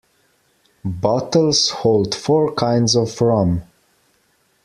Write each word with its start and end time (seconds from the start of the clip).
Bottles 0.83 1.69
hold 1.69 2.15
four 2.15 2.55
kinds 2.55 2.95
of 2.95 3.21
rum. 3.21 3.61